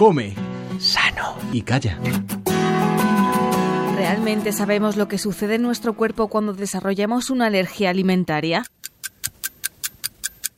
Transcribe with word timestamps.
Come 0.00 0.32
sano 0.78 1.36
y 1.52 1.60
calla. 1.60 1.98
¿Realmente 3.96 4.50
sabemos 4.50 4.96
lo 4.96 5.08
que 5.08 5.18
sucede 5.18 5.56
en 5.56 5.62
nuestro 5.62 5.94
cuerpo 5.94 6.28
cuando 6.28 6.54
desarrollamos 6.54 7.28
una 7.28 7.48
alergia 7.48 7.90
alimentaria? 7.90 8.62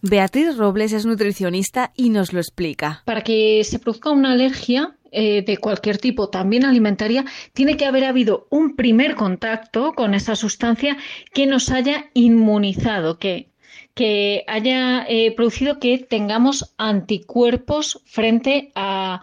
Beatriz 0.01 0.57
Robles 0.57 0.93
es 0.93 1.07
nutricionista 1.07 1.91
y 1.97 2.11
nos 2.11 2.33
lo 2.33 2.39
explica. 2.39 3.03
Para 3.05 3.23
que 3.23 3.65
se 3.65 3.81
produzca 3.81 4.11
una 4.11 4.31
alergia, 4.31 4.97
eh, 5.11 5.43
de 5.45 5.57
cualquier 5.57 5.99
tipo, 5.99 6.29
también 6.29 6.65
alimentaria, 6.65 7.25
tiene 7.53 7.77
que 7.77 7.87
haber 7.87 8.05
habido 8.05 8.47
un 8.49 8.77
primer 8.77 9.17
contacto 9.17 9.93
con 9.95 10.15
esa 10.15 10.37
sustancia 10.37 10.99
que 11.35 11.49
nos 11.49 11.69
haya 11.73 12.11
inmunizado, 12.15 13.19
que 13.19 13.49
que 13.95 14.45
haya 14.47 15.05
eh, 15.07 15.35
producido 15.37 15.79
que 15.79 15.99
tengamos 15.99 16.73
anticuerpos 16.79 18.01
frente 18.07 18.73
a, 18.75 19.21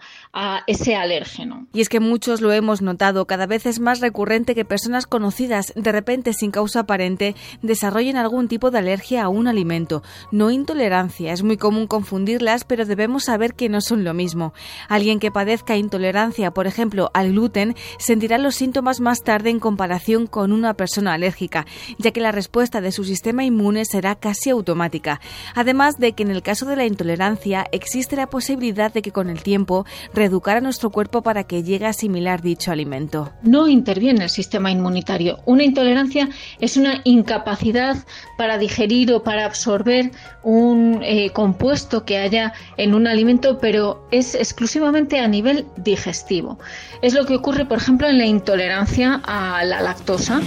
ese 0.66 0.94
alérgeno. 0.94 1.66
Y 1.72 1.80
es 1.80 1.88
que 1.88 1.98
muchos 1.98 2.40
lo 2.40 2.52
hemos 2.52 2.82
notado, 2.82 3.26
cada 3.26 3.46
vez 3.46 3.66
es 3.66 3.80
más 3.80 4.00
recurrente 4.00 4.54
que 4.54 4.64
personas 4.64 5.06
conocidas, 5.06 5.72
de 5.74 5.90
repente 5.90 6.32
sin 6.32 6.52
causa 6.52 6.80
aparente, 6.80 7.34
desarrollen 7.62 8.16
algún 8.16 8.46
tipo 8.46 8.70
de 8.70 8.78
alergia 8.78 9.24
a 9.24 9.28
un 9.28 9.48
alimento. 9.48 10.04
No 10.30 10.52
intolerancia, 10.52 11.32
es 11.32 11.42
muy 11.42 11.56
común 11.56 11.88
confundirlas, 11.88 12.64
pero 12.64 12.86
debemos 12.86 13.24
saber 13.24 13.54
que 13.54 13.68
no 13.68 13.80
son 13.80 14.04
lo 14.04 14.14
mismo. 14.14 14.54
Alguien 14.88 15.18
que 15.18 15.32
padezca 15.32 15.76
intolerancia, 15.76 16.52
por 16.52 16.68
ejemplo, 16.68 17.10
al 17.12 17.32
gluten, 17.32 17.74
sentirá 17.98 18.38
los 18.38 18.54
síntomas 18.54 19.00
más 19.00 19.22
tarde 19.22 19.50
en 19.50 19.58
comparación 19.58 20.28
con 20.28 20.52
una 20.52 20.74
persona 20.74 21.14
alérgica, 21.14 21.66
ya 21.98 22.12
que 22.12 22.20
la 22.20 22.32
respuesta 22.32 22.80
de 22.80 22.92
su 22.92 23.04
sistema 23.04 23.44
inmune 23.44 23.84
será 23.84 24.14
casi 24.14 24.50
automática. 24.60 25.20
Además 25.54 25.98
de 25.98 26.12
que 26.12 26.22
en 26.22 26.30
el 26.30 26.42
caso 26.42 26.66
de 26.66 26.76
la 26.76 26.86
intolerancia 26.86 27.66
existe 27.72 28.16
la 28.16 28.28
posibilidad 28.28 28.92
de 28.92 29.02
que 29.02 29.12
con 29.12 29.28
el 29.28 29.42
tiempo 29.42 29.84
reeducar 30.14 30.56
a 30.56 30.60
nuestro 30.60 30.90
cuerpo 30.90 31.22
para 31.22 31.44
que 31.44 31.62
llegue 31.62 31.86
a 31.86 31.90
asimilar 31.90 32.42
dicho 32.42 32.70
alimento. 32.70 33.32
No 33.42 33.68
interviene 33.68 34.24
el 34.24 34.30
sistema 34.30 34.70
inmunitario. 34.70 35.38
Una 35.46 35.64
intolerancia 35.64 36.28
es 36.60 36.76
una 36.76 37.00
incapacidad 37.04 37.96
para 38.36 38.58
digerir 38.58 39.12
o 39.12 39.22
para 39.22 39.44
absorber 39.44 40.12
un 40.42 41.00
eh, 41.02 41.30
compuesto 41.30 42.04
que 42.04 42.18
haya 42.18 42.52
en 42.76 42.94
un 42.94 43.06
alimento, 43.06 43.58
pero 43.58 44.06
es 44.10 44.34
exclusivamente 44.34 45.18
a 45.18 45.28
nivel 45.28 45.66
digestivo. 45.76 46.58
Es 47.02 47.14
lo 47.14 47.26
que 47.26 47.36
ocurre, 47.36 47.64
por 47.64 47.78
ejemplo, 47.78 48.08
en 48.08 48.18
la 48.18 48.26
intolerancia 48.26 49.20
a 49.24 49.64
la 49.64 49.80
lactosa. 49.80 50.40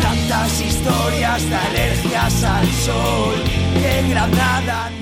Tantas 0.00 0.60
historias 0.60 1.48
de 1.48 1.56
alergias 1.56 2.44
al 2.44 2.66
sol 2.68 3.53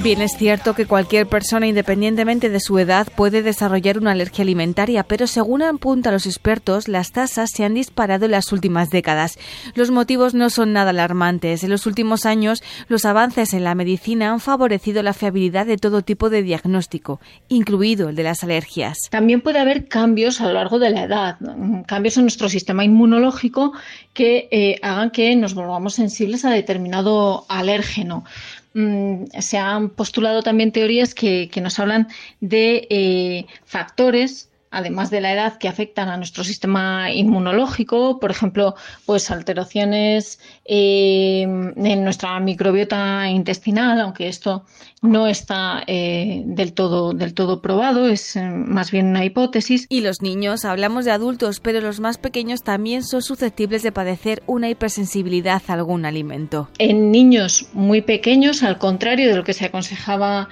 Bien, 0.03 0.21
es 0.21 0.37
cierto 0.37 0.75
que 0.75 0.87
cualquier 0.87 1.29
persona, 1.29 1.69
independientemente 1.69 2.49
de 2.49 2.59
su 2.59 2.77
edad, 2.81 3.07
puede 3.15 3.43
desarrollar 3.43 3.99
una 3.99 4.11
alergia 4.11 4.43
alimentaria, 4.43 5.05
pero 5.05 5.29
según 5.29 5.63
apuntan 5.63 6.13
los 6.13 6.27
expertos, 6.27 6.89
las 6.89 7.13
tasas 7.13 7.51
se 7.55 7.65
han 7.65 7.75
disparado 7.75 8.25
en 8.25 8.33
las 8.33 8.51
últimas 8.53 8.91
décadas. 8.91 9.39
Los 9.77 9.93
motivos 9.93 10.35
no 10.35 10.51
son 10.51 10.73
nada 10.73 10.91
alarmantes. 10.91 11.63
En 11.63 11.71
los 11.71 11.87
últimos 11.87 12.27
años, 12.27 12.65
los 12.89 13.05
avances 13.05 13.55
en 13.55 13.63
la 13.63 13.77
medicina 13.77 14.33
han 14.33 14.41
favorecido 14.41 15.05
la 15.05 15.13
fiabilidad 15.13 15.67
de 15.67 15.77
todo 15.77 16.03
tipo 16.03 16.31
de 16.31 16.43
diagnóstico, 16.43 17.21
incluido 17.49 18.09
el 18.09 18.17
de 18.17 18.25
las 18.25 18.43
alergias. 18.43 18.99
También 19.09 19.41
puede 19.41 19.61
haber 19.61 19.87
cambios 19.87 20.41
a 20.41 20.49
lo 20.49 20.55
largo 20.55 20.81
de 20.81 20.91
la 20.91 21.05
edad, 21.05 21.37
cambios 21.87 22.17
en 22.17 22.25
nuestro 22.25 22.49
sistema 22.49 22.85
inmunológico 22.85 23.73
que 24.13 24.49
eh, 24.51 24.81
hagan 24.83 25.11
que 25.11 25.37
nos 25.37 25.55
volvamos 25.55 25.95
sensibles 25.95 26.45
a 26.45 26.51
determinado 26.51 27.47
alérgeno. 27.49 28.25
Mm, 28.75 29.25
se 29.41 29.59
han 29.59 29.91
postulado 29.91 30.43
también 30.43 30.73
teorías 30.73 31.15
que, 31.15 31.51
nos 31.63 31.79
hablan 31.79 32.09
de 32.41 32.87
eh, 32.91 33.47
factores 33.65 34.52
además 34.73 35.11
de 35.11 35.21
la 35.21 35.33
edad, 35.33 35.59
que 35.59 35.69
afectan 35.69 36.09
a 36.09 36.17
nuestro 36.17 36.43
sistema 36.43 37.13
inmunológico, 37.13 38.19
por 38.19 38.31
ejemplo, 38.31 38.75
pues 39.05 39.31
alteraciones 39.31 40.41
eh, 40.65 41.43
en 41.43 42.05
nuestra 42.05 42.41
microbiota 42.41 43.29
intestinal, 43.29 44.01
aunque 44.01 44.29
esto 44.29 44.65
no 45.03 45.27
está 45.27 45.83
eh, 45.87 46.43
del 46.47 46.73
todo 46.73 47.13
del 47.13 47.35
todo 47.35 47.61
probado, 47.61 48.09
es 48.09 48.37
eh, 48.37 48.43
más 48.43 48.91
bien 48.91 49.09
una 49.09 49.25
hipótesis. 49.25 49.87
Y 49.89 50.01
los 50.01 50.23
niños, 50.23 50.65
hablamos 50.65 51.05
de 51.05 51.11
adultos, 51.11 51.61
pero 51.61 51.81
los 51.81 52.01
más 52.01 52.17
pequeños 52.19 52.63
también 52.63 53.03
son 53.03 53.21
susceptibles 53.21 53.83
de 53.83 53.93
padecer 53.93 54.43
una 54.47 54.71
hipersensibilidad 54.71 55.61
a 55.67 55.73
algún 55.75 56.07
alimento. 56.07 56.69
En 56.79 57.11
niños 57.11 57.69
muy 57.75 58.01
pequeños, 58.01 58.63
al 58.63 58.79
contrario 58.79 59.29
de 59.29 59.37
lo 59.37 59.45
que 59.45 59.53
se 59.53 59.67
aconsejaba 59.67 60.49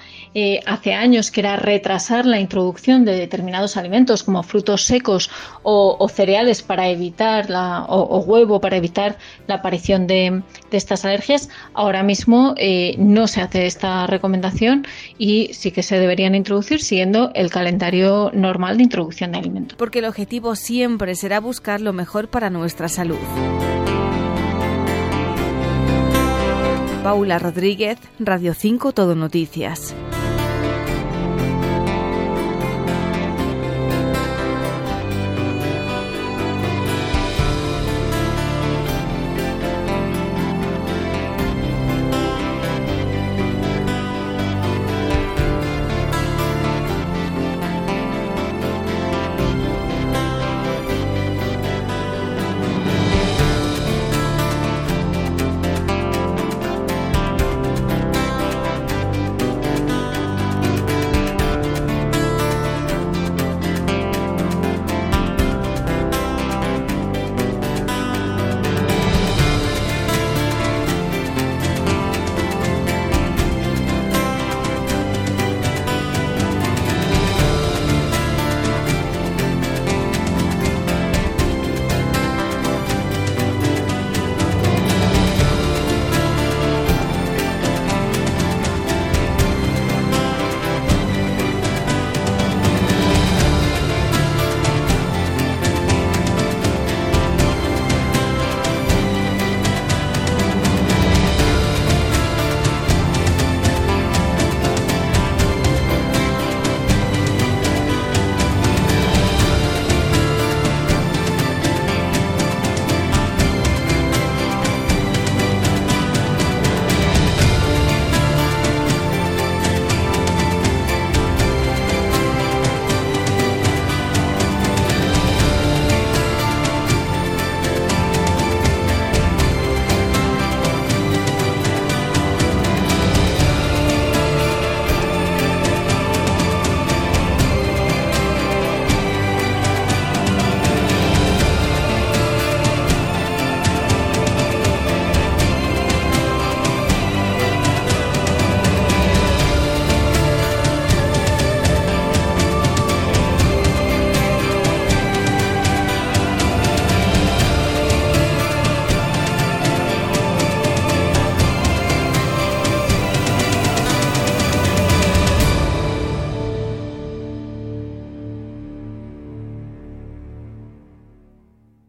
hace 0.67 0.95
años, 0.95 1.31
que 1.31 1.41
era 1.41 1.57
retrasar 1.57 2.27
la 2.27 2.39
introducción 2.39 3.05
de 3.05 3.17
determinados 3.17 3.77
alimentos 3.77 4.10
como 4.25 4.43
frutos 4.43 4.85
secos 4.85 5.31
o, 5.63 6.09
cereales 6.09 6.63
para 6.63 6.89
evitar 6.89 7.49
la, 7.49 7.85
o, 7.89 8.19
huevo 8.21 8.61
para 8.61 8.77
evitar 8.77 9.17
la 9.47 9.57
aparición 9.57 10.07
de, 10.07 10.43
estas 10.71 11.05
alergias, 11.05 11.49
ahora 11.75 12.03
mismo 12.03 12.55
eh, 12.57 12.95
no 12.99 13.27
se 13.27 13.41
hace 13.41 13.67
esta 13.67 14.07
recomendación 14.07 14.87
y 15.19 15.51
sí 15.53 15.71
que 15.71 15.83
se 15.83 15.99
deberían 15.99 16.35
introducir 16.35 16.83
siguiendo 16.83 17.31
el 17.35 17.51
calendario 17.51 18.31
normal 18.35 18.77
de 18.77 18.85
introducción 18.85 19.33
de 19.33 19.39
alimentos. 19.39 19.77
Porque 19.79 20.01
el 20.01 20.07
objetivo 20.07 20.57
siempre 20.57 21.15
será 21.15 21.41
buscar 21.41 21.81
lo 21.81 21.93
mejor 21.93 22.29
para 22.29 22.51
nuestra 22.51 22.89
salud. 22.89 23.19
Paula 27.03 27.39
Rodríguez, 27.39 27.99
Radio 28.19 28.53
5 28.55 28.93
Todo 28.93 29.15
Noticias. 29.15 29.95